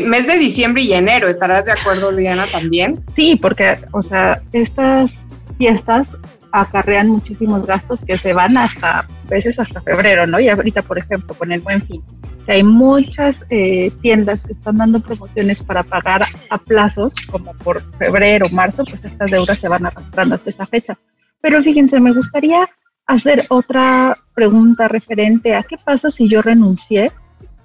mes 0.04 0.28
de 0.28 0.38
diciembre 0.38 0.84
y 0.84 0.94
enero, 0.94 1.28
¿estarás 1.28 1.66
de 1.66 1.72
acuerdo, 1.72 2.12
Diana, 2.16 2.48
también? 2.52 3.00
Sí, 3.16 3.36
porque, 3.36 3.78
o 3.92 4.02
sea, 4.02 4.42
estas 4.54 5.12
fiestas 5.58 6.08
acarrean 6.52 7.10
muchísimos 7.10 7.66
gastos 7.66 8.00
que 8.06 8.18
se 8.18 8.34
van 8.34 8.58
hasta, 8.58 9.00
a 9.00 9.06
veces 9.30 9.58
hasta 9.60 9.82
febrero, 9.82 10.26
¿no? 10.28 10.40
Y 10.40 10.50
ahorita, 10.50 10.82
por 10.82 10.98
ejemplo, 10.98 11.34
con 11.36 11.52
el 11.52 11.62
buen 11.62 11.82
fin, 11.82 12.04
hay 12.50 12.64
muchas 12.64 13.44
eh, 13.50 13.92
tiendas 14.02 14.42
que 14.42 14.54
están 14.54 14.78
dando 14.78 15.00
promociones 15.00 15.62
para 15.62 15.84
pagar 15.84 16.26
a 16.50 16.58
plazos, 16.58 17.14
como 17.32 17.54
por 17.54 17.82
febrero, 17.98 18.50
marzo, 18.50 18.84
pues 18.86 19.04
estas 19.06 19.30
deudas 19.30 19.60
se 19.60 19.68
van 19.68 19.86
arrastrando 19.86 20.36
hasta 20.36 20.50
esa 20.50 20.66
fecha. 20.66 20.98
Pero 21.42 21.62
fíjense, 21.62 22.00
me 22.00 22.12
gustaría 22.12 22.68
hacer 23.06 23.46
otra 23.50 24.16
pregunta 24.34 24.88
referente 24.88 25.56
a 25.56 25.64
qué 25.64 25.78
pasa 25.78 26.10
si 26.10 26.28
yo 26.28 26.42
renuncié 26.42 27.12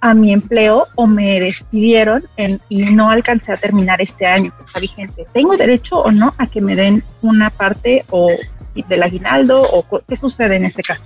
a 0.05 0.13
mi 0.13 0.35
empleo 0.35 0.87
o 0.97 1.07
me 1.07 1.41
despidieron 1.41 2.25
y 2.69 2.85
no 2.85 3.09
alcancé 3.09 3.53
a 3.53 3.57
terminar 3.57 4.03
este 4.03 4.27
año 4.27 4.53
que 4.55 4.65
está 4.65 4.79
vigente. 4.79 5.27
¿Tengo 5.33 5.57
derecho 5.57 5.97
o 5.97 6.13
no 6.13 6.35
a 6.37 6.47
que 6.47 6.61
me 6.61 6.77
den 6.77 7.03
una 7.23 7.49
parte 7.49 8.05
o 8.11 8.29
del 8.87 9.03
aguinaldo 9.03 9.63
o 9.63 9.83
qué 10.07 10.15
sucede 10.17 10.57
en 10.57 10.67
este 10.67 10.83
caso? 10.83 11.05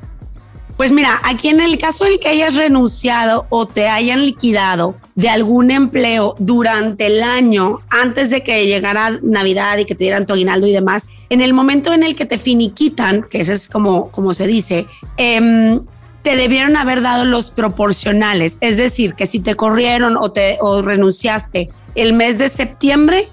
Pues 0.76 0.90
mira, 0.90 1.20
aquí 1.22 1.48
en 1.48 1.60
el 1.60 1.78
caso 1.78 2.06
del 2.06 2.18
que 2.18 2.26
hayas 2.26 2.56
renunciado 2.56 3.46
o 3.50 3.66
te 3.66 3.88
hayan 3.88 4.26
liquidado 4.26 4.96
de 5.14 5.28
algún 5.28 5.70
empleo 5.70 6.34
durante 6.40 7.06
el 7.06 7.22
año 7.22 7.80
antes 7.90 8.30
de 8.30 8.42
que 8.42 8.66
llegara 8.66 9.20
Navidad 9.22 9.78
y 9.78 9.84
que 9.84 9.94
te 9.94 10.04
dieran 10.04 10.26
tu 10.26 10.32
aguinaldo 10.32 10.66
y 10.66 10.72
demás, 10.72 11.08
en 11.30 11.40
el 11.40 11.52
momento 11.54 11.92
en 11.92 12.02
el 12.02 12.16
que 12.16 12.26
te 12.26 12.36
finiquitan, 12.36 13.22
que 13.30 13.40
ese 13.40 13.52
es 13.52 13.68
como, 13.68 14.10
como 14.10 14.34
se 14.34 14.48
dice, 14.48 14.86
eh, 15.18 15.80
te 16.28 16.36
debieron 16.36 16.76
haber 16.76 17.00
dado 17.00 17.24
los 17.24 17.50
proporcionales. 17.50 18.58
Es 18.60 18.76
decir, 18.76 19.14
que 19.14 19.24
si 19.24 19.40
te 19.40 19.54
corrieron 19.54 20.18
o, 20.18 20.30
te, 20.30 20.58
o 20.60 20.82
renunciaste 20.82 21.70
el 21.94 22.12
mes 22.12 22.36
de 22.36 22.50
septiembre, 22.50 23.30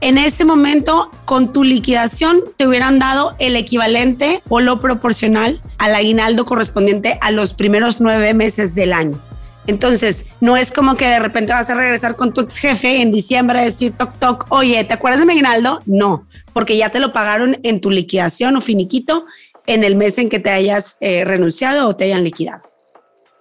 en 0.00 0.18
ese 0.18 0.44
momento 0.44 1.10
con 1.24 1.52
tu 1.52 1.64
liquidación 1.64 2.42
te 2.56 2.68
hubieran 2.68 3.00
dado 3.00 3.34
el 3.40 3.56
equivalente 3.56 4.40
o 4.48 4.60
lo 4.60 4.78
proporcional 4.78 5.60
al 5.78 5.96
aguinaldo 5.96 6.44
correspondiente 6.44 7.18
a 7.22 7.32
los 7.32 7.54
primeros 7.54 8.00
nueve 8.00 8.32
meses 8.34 8.76
del 8.76 8.92
año. 8.92 9.18
Entonces, 9.66 10.24
no 10.40 10.56
es 10.56 10.70
como 10.70 10.96
que 10.96 11.08
de 11.08 11.18
repente 11.18 11.52
vas 11.52 11.68
a 11.68 11.74
regresar 11.74 12.14
con 12.14 12.32
tu 12.32 12.40
ex 12.42 12.56
jefe 12.56 13.02
en 13.02 13.10
diciembre 13.10 13.58
a 13.58 13.64
decir 13.64 13.92
toc 13.98 14.18
toc, 14.18 14.46
oye, 14.48 14.82
¿te 14.84 14.94
acuerdas 14.94 15.18
de 15.18 15.26
mi 15.26 15.32
aguinaldo? 15.32 15.82
No, 15.86 16.24
porque 16.52 16.76
ya 16.76 16.88
te 16.88 17.00
lo 17.00 17.12
pagaron 17.12 17.58
en 17.64 17.80
tu 17.80 17.90
liquidación 17.90 18.56
o 18.56 18.60
finiquito 18.60 19.26
en 19.68 19.84
el 19.84 19.94
mes 19.94 20.18
en 20.18 20.28
que 20.28 20.40
te 20.40 20.50
hayas 20.50 20.96
eh, 21.00 21.24
renunciado 21.24 21.88
o 21.88 21.94
te 21.94 22.04
hayan 22.04 22.24
liquidado. 22.24 22.62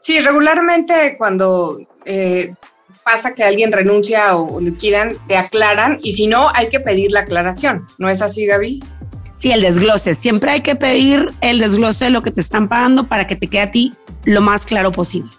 Sí, 0.02 0.20
regularmente 0.20 1.16
cuando 1.18 1.80
eh, 2.06 2.54
pasa 3.04 3.34
que 3.34 3.44
alguien 3.44 3.72
renuncia 3.72 4.36
o 4.36 4.60
liquidan, 4.60 5.16
te 5.28 5.38
aclaran 5.38 6.00
y 6.04 6.14
si 6.14 6.28
no, 6.28 6.50
hay 6.54 6.70
que 6.70 6.82
pedir 6.82 7.12
la 7.12 7.22
aclaración. 7.22 7.88
¿No 7.98 8.10
es 8.10 8.22
así, 8.22 8.46
Gaby? 8.46 8.84
Sí, 9.38 9.52
el 9.52 9.62
desglose. 9.62 10.16
Siempre 10.16 10.52
hay 10.52 10.62
que 10.62 10.76
pedir 10.76 11.32
el 11.42 11.60
desglose 11.60 12.06
de 12.06 12.12
lo 12.12 12.22
que 12.22 12.32
te 12.32 12.42
están 12.42 12.68
pagando 12.68 13.08
para 13.08 13.26
que 13.26 13.36
te 13.36 13.48
quede 13.48 13.62
a 13.62 13.72
ti 13.72 13.94
lo 14.26 14.42
más 14.42 14.66
claro 14.66 14.92
posible. 14.92 15.30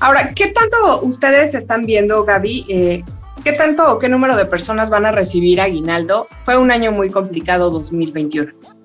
Ahora, 0.00 0.32
¿qué 0.34 0.48
tanto 0.48 1.02
ustedes 1.02 1.54
están 1.54 1.82
viendo, 1.82 2.24
Gaby? 2.24 2.66
Eh, 2.68 3.04
¿Qué 3.44 3.52
tanto 3.52 3.92
o 3.92 3.98
qué 3.98 4.08
número 4.08 4.34
de 4.34 4.46
personas 4.46 4.90
van 4.90 5.06
a 5.06 5.12
recibir 5.12 5.60
aguinaldo? 5.60 6.26
Fue 6.44 6.56
un 6.56 6.70
año 6.70 6.90
muy 6.90 7.10
complicado 7.10 7.70
2021. 7.70 8.79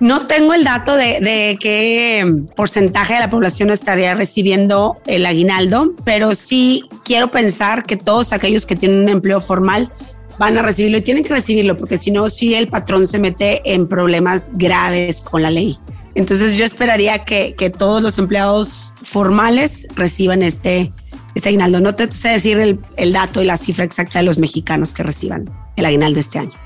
No 0.00 0.26
tengo 0.26 0.54
el 0.54 0.64
dato 0.64 0.96
de, 0.96 1.56
qué 1.60 2.24
porcentaje 2.56 3.14
de 3.14 3.20
la 3.20 3.30
población 3.30 3.70
estaría 3.70 4.14
recibiendo 4.14 4.96
el 5.06 5.24
aguinaldo, 5.24 5.94
pero 6.04 6.34
sí 6.34 6.84
quiero 7.04 7.30
pensar 7.30 7.84
que 7.84 7.96
todos 7.96 8.32
aquellos 8.32 8.66
que 8.66 8.76
tienen 8.76 9.00
un 9.00 9.08
empleo 9.08 9.40
formal 9.40 9.90
van 10.38 10.58
a 10.58 10.62
recibirlo 10.62 10.98
y 10.98 11.02
tienen 11.02 11.22
que 11.22 11.32
recibirlo, 11.32 11.76
porque 11.76 11.96
si 11.96 12.10
no, 12.10 12.28
sí 12.28 12.54
el 12.54 12.68
patrón 12.68 13.06
se 13.06 13.18
mete 13.18 13.62
en 13.72 13.86
problemas 13.86 14.50
graves 14.52 15.20
con 15.20 15.42
la 15.42 15.50
ley. 15.50 15.78
Entonces 16.16 16.56
yo 16.56 16.64
esperaría 16.64 17.20
que, 17.20 17.72
todos 17.76 18.02
los 18.02 18.18
empleados 18.18 18.68
formales 19.04 19.86
reciban 19.94 20.42
este, 20.42 20.92
este 21.34 21.48
aguinaldo. 21.50 21.80
No 21.80 21.94
te 21.94 22.10
sé 22.10 22.30
decir 22.30 22.58
el, 22.58 22.80
el 22.96 23.12
dato 23.12 23.42
y 23.42 23.44
la 23.44 23.56
cifra 23.56 23.84
exacta 23.84 24.18
de 24.18 24.24
los 24.24 24.38
mexicanos 24.38 24.92
que 24.92 25.02
reciban 25.02 25.44
el 25.76 25.86
aguinaldo 25.86 26.20
este 26.20 26.40
año. 26.40 26.63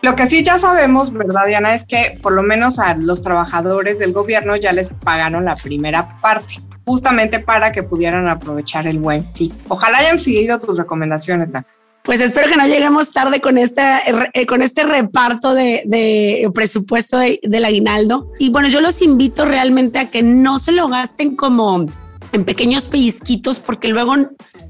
Lo 0.00 0.14
que 0.14 0.26
sí 0.26 0.44
ya 0.44 0.58
sabemos, 0.58 1.12
¿verdad, 1.12 1.46
Diana? 1.46 1.74
Es 1.74 1.84
que 1.84 2.18
por 2.22 2.32
lo 2.32 2.42
menos 2.42 2.78
a 2.78 2.94
los 2.96 3.20
trabajadores 3.22 3.98
del 3.98 4.12
gobierno 4.12 4.54
ya 4.56 4.72
les 4.72 4.88
pagaron 4.88 5.44
la 5.44 5.56
primera 5.56 6.20
parte, 6.20 6.54
justamente 6.84 7.40
para 7.40 7.72
que 7.72 7.82
pudieran 7.82 8.28
aprovechar 8.28 8.86
el 8.86 8.98
buen 8.98 9.24
fin. 9.34 9.52
Ojalá 9.68 9.98
hayan 9.98 10.20
seguido 10.20 10.58
tus 10.60 10.78
recomendaciones, 10.78 11.50
Dan. 11.50 11.66
Pues 12.04 12.20
espero 12.20 12.48
que 12.48 12.56
no 12.56 12.66
lleguemos 12.66 13.12
tarde 13.12 13.40
con, 13.42 13.58
esta, 13.58 14.00
eh, 14.32 14.46
con 14.46 14.62
este 14.62 14.84
reparto 14.84 15.52
de, 15.52 16.48
presupuesto 16.54 17.18
del 17.18 17.64
aguinaldo. 17.66 18.32
Y 18.38 18.48
bueno, 18.48 18.68
yo 18.68 18.80
los 18.80 19.02
invito 19.02 19.44
realmente 19.44 19.98
a 19.98 20.10
que 20.10 20.22
no 20.22 20.58
se 20.58 20.72
lo 20.72 20.88
gasten 20.88 21.36
como 21.36 21.84
en 22.32 22.44
pequeños 22.44 22.86
pellizquitos 22.86 23.58
porque 23.58 23.88
luego 23.88 24.14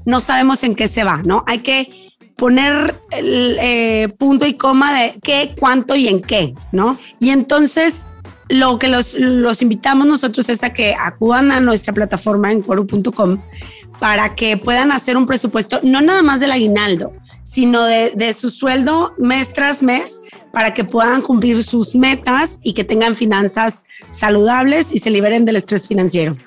no 0.05 0.19
sabemos 0.19 0.63
en 0.63 0.75
qué 0.75 0.89
se 0.89 1.05
va, 1.05 1.21
¿no? 1.23 1.45
Hay 1.47 1.59
que 1.59 2.08
poner 2.39 2.95
el 3.11 3.57
eh, 3.59 4.07
punto 4.17 4.45
y 4.45 4.53
coma 4.53 4.97
de 4.97 5.19
qué, 5.21 5.53
cuánto 5.59 5.95
y 5.95 6.07
en 6.07 6.21
qué, 6.21 6.55
¿no? 6.71 6.97
Y 7.19 7.29
entonces 7.29 8.05
lo 8.47 8.79
que 8.79 8.87
los, 8.87 9.13
los 9.13 9.61
invitamos 9.61 10.07
nosotros 10.07 10.47
es 10.49 10.63
a 10.63 10.73
que 10.73 10.95
acudan 10.97 11.51
a 11.51 11.59
nuestra 11.59 11.93
plataforma 11.93 12.51
en 12.51 12.61
quoru.com 12.61 13.39
para 13.99 14.35
que 14.35 14.55
puedan 14.55 14.93
hacer 14.93 15.17
un 15.17 15.27
presupuesto, 15.27 15.81
no 15.83 16.01
nada 16.01 16.23
más 16.23 16.39
del 16.39 16.53
aguinaldo, 16.53 17.11
sino 17.43 17.83
de, 17.83 18.11
de 18.15 18.31
su 18.31 18.49
sueldo 18.49 19.13
mes 19.17 19.51
tras 19.51 19.83
mes 19.83 20.21
para 20.53 20.73
que 20.73 20.85
puedan 20.85 21.21
cumplir 21.21 21.61
sus 21.63 21.93
metas 21.93 22.59
y 22.63 22.73
que 22.73 22.85
tengan 22.85 23.15
finanzas 23.15 23.83
saludables 24.11 24.91
y 24.93 24.99
se 24.99 25.09
liberen 25.09 25.43
del 25.43 25.57
estrés 25.57 25.87
financiero. 25.87 26.37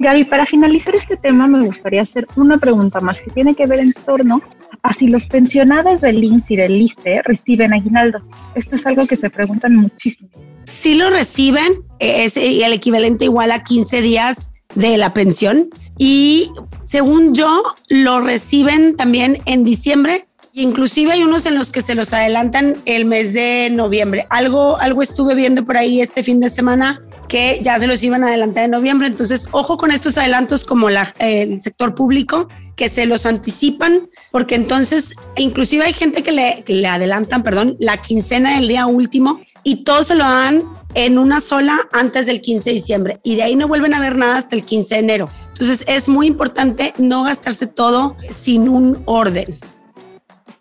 Gaby, 0.00 0.24
para 0.24 0.44
finalizar 0.44 0.94
este 0.94 1.16
tema 1.16 1.46
me 1.46 1.64
gustaría 1.66 2.02
hacer 2.02 2.26
una 2.34 2.58
pregunta 2.58 3.00
más 3.00 3.20
que 3.20 3.30
tiene 3.30 3.54
que 3.54 3.66
ver 3.66 3.78
en 3.78 3.92
torno 3.92 4.42
a 4.82 4.94
si 4.94 5.06
los 5.06 5.24
pensionados 5.24 6.00
del 6.00 6.22
INS 6.22 6.50
y 6.50 6.56
del 6.56 6.80
ISTE 6.80 7.22
reciben 7.24 7.72
aguinaldo. 7.72 8.20
Esto 8.54 8.76
es 8.76 8.86
algo 8.86 9.06
que 9.06 9.16
se 9.16 9.30
preguntan 9.30 9.76
muchísimo. 9.76 10.30
Si 10.64 10.94
lo 10.94 11.10
reciben, 11.10 11.72
es 11.98 12.36
el 12.36 12.72
equivalente 12.72 13.24
igual 13.24 13.50
a 13.52 13.62
15 13.62 14.02
días 14.02 14.52
de 14.74 14.96
la 14.96 15.12
pensión 15.12 15.68
y 15.98 16.50
según 16.84 17.34
yo 17.34 17.62
lo 17.88 18.20
reciben 18.20 18.96
también 18.96 19.38
en 19.46 19.64
diciembre 19.64 20.26
Inclusive 20.52 21.12
hay 21.12 21.22
unos 21.22 21.46
en 21.46 21.54
los 21.54 21.70
que 21.70 21.80
se 21.80 21.94
los 21.94 22.12
adelantan 22.12 22.74
el 22.84 23.04
mes 23.04 23.32
de 23.32 23.68
noviembre. 23.70 24.26
Algo, 24.30 24.78
algo 24.78 25.00
estuve 25.00 25.34
viendo 25.36 25.64
por 25.64 25.76
ahí 25.76 26.00
este 26.00 26.24
fin 26.24 26.40
de 26.40 26.48
semana 26.48 27.00
que 27.28 27.60
ya 27.62 27.78
se 27.78 27.86
los 27.86 28.02
iban 28.02 28.24
a 28.24 28.28
adelantar 28.28 28.64
en 28.64 28.72
noviembre. 28.72 29.06
Entonces, 29.06 29.46
ojo 29.52 29.78
con 29.78 29.92
estos 29.92 30.18
adelantos 30.18 30.64
como 30.64 30.88
el 30.88 31.62
sector 31.62 31.94
público, 31.94 32.48
que 32.74 32.88
se 32.88 33.06
los 33.06 33.26
anticipan, 33.26 34.08
porque 34.32 34.56
entonces, 34.56 35.12
inclusive 35.36 35.84
hay 35.84 35.92
gente 35.92 36.24
que 36.24 36.32
le, 36.32 36.64
que 36.64 36.74
le 36.74 36.88
adelantan, 36.88 37.44
perdón, 37.44 37.76
la 37.78 38.02
quincena 38.02 38.56
del 38.56 38.66
día 38.66 38.86
último 38.86 39.40
y 39.62 39.84
todo 39.84 40.02
se 40.02 40.16
lo 40.16 40.24
dan 40.24 40.62
en 40.94 41.18
una 41.18 41.40
sola 41.40 41.78
antes 41.92 42.26
del 42.26 42.40
15 42.40 42.70
de 42.70 42.74
diciembre 42.74 43.20
y 43.22 43.36
de 43.36 43.44
ahí 43.44 43.54
no 43.54 43.68
vuelven 43.68 43.94
a 43.94 44.00
ver 44.00 44.16
nada 44.16 44.38
hasta 44.38 44.56
el 44.56 44.64
15 44.64 44.94
de 44.94 45.00
enero. 45.00 45.28
Entonces 45.50 45.84
es 45.86 46.08
muy 46.08 46.26
importante 46.26 46.94
no 46.98 47.22
gastarse 47.24 47.66
todo 47.66 48.16
sin 48.30 48.68
un 48.68 49.02
orden. 49.04 49.58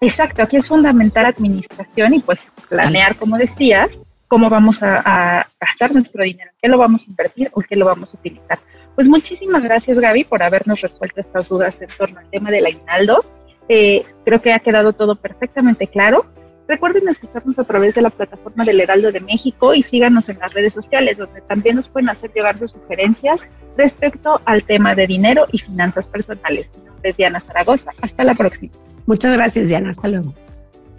Exacto, 0.01 0.43
aquí 0.43 0.55
es 0.55 0.67
fundamental 0.67 1.25
administración 1.25 2.13
y 2.13 2.19
pues 2.19 2.41
planear, 2.69 3.15
como 3.15 3.37
decías, 3.37 3.99
cómo 4.27 4.49
vamos 4.49 4.81
a, 4.81 5.47
gastar 5.59 5.91
nuestro 5.91 6.23
dinero, 6.23 6.51
qué 6.61 6.69
lo 6.69 6.77
vamos 6.77 7.01
a 7.01 7.09
invertir 7.09 7.49
o 7.51 7.61
qué 7.61 7.75
lo 7.75 7.85
vamos 7.85 8.13
a 8.13 8.17
utilizar. 8.17 8.59
Pues 8.95 9.07
muchísimas 9.07 9.63
gracias 9.63 9.99
Gaby 9.99 10.23
por 10.23 10.41
habernos 10.41 10.79
resuelto 10.81 11.19
estas 11.19 11.49
dudas 11.49 11.81
en 11.81 11.89
torno 11.97 12.19
al 12.19 12.29
tema 12.29 12.49
del 12.51 12.65
aguinaldo. 12.65 13.25
Eh, 13.67 14.05
creo 14.23 14.41
que 14.41 14.53
ha 14.53 14.59
quedado 14.59 14.93
todo 14.93 15.15
perfectamente 15.15 15.87
claro. 15.87 16.25
Recuerden 16.67 17.07
escucharnos 17.09 17.57
a 17.57 17.63
través 17.63 17.95
de 17.95 18.01
la 18.01 18.09
plataforma 18.09 18.63
del 18.63 18.79
Heraldo 18.79 19.11
de 19.11 19.19
México 19.19 19.73
y 19.73 19.81
síganos 19.81 20.29
en 20.29 20.39
las 20.39 20.53
redes 20.53 20.73
sociales, 20.73 21.17
donde 21.17 21.41
también 21.41 21.75
nos 21.75 21.89
pueden 21.89 22.09
hacer 22.09 22.31
llegar 22.31 22.59
sus 22.59 22.71
sugerencias 22.71 23.41
respecto 23.75 24.39
al 24.45 24.63
tema 24.63 24.95
de 24.95 25.07
dinero 25.07 25.45
y 25.51 25.57
finanzas 25.57 26.05
personales. 26.05 26.69
Mi 26.77 26.85
nombre 26.85 27.09
es 27.09 27.17
Diana 27.17 27.39
Zaragoza. 27.39 27.91
Hasta 28.01 28.23
la 28.23 28.35
próxima. 28.35 28.71
Muchas 29.09 29.33
gracias, 29.33 29.67
Diana. 29.67 29.89
Hasta 29.89 30.07
luego. 30.07 30.35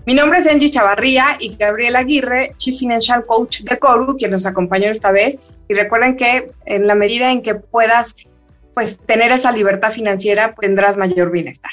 Mi 0.04 0.14
nombre 0.14 0.40
es 0.40 0.46
Angie 0.48 0.68
Chavarría 0.68 1.36
y 1.38 1.54
Gabriela 1.54 2.00
Aguirre, 2.00 2.54
Chief 2.56 2.76
Financial 2.76 3.24
Coach 3.24 3.60
de 3.60 3.78
Coru, 3.78 4.16
quien 4.16 4.32
nos 4.32 4.46
acompañó 4.46 4.90
esta 4.90 5.12
vez. 5.12 5.38
Y 5.68 5.74
recuerden 5.74 6.16
que 6.16 6.50
en 6.66 6.88
la 6.88 6.96
medida 6.96 7.30
en 7.30 7.40
que 7.40 7.54
puedas 7.54 8.16
pues, 8.74 8.98
tener 8.98 9.30
esa 9.30 9.52
libertad 9.52 9.92
financiera, 9.92 10.52
tendrás 10.60 10.96
mayor 10.96 11.30
bienestar. 11.30 11.70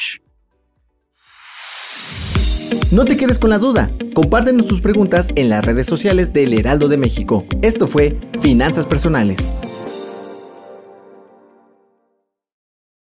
No 2.92 3.06
te 3.06 3.18
quedes 3.18 3.40
con 3.40 3.50
la 3.50 3.58
duda. 3.58 3.90
Compártenos 4.14 4.68
tus 4.68 4.80
preguntas 4.80 5.30
en 5.34 5.50
las 5.50 5.66
redes 5.66 5.88
sociales 5.88 6.34
del 6.34 6.54
Heraldo 6.54 6.88
de 6.88 6.98
México. 6.98 7.46
Esto 7.64 7.88
fue 7.88 8.16
Finanzas 8.40 8.86
Personales. 8.86 9.38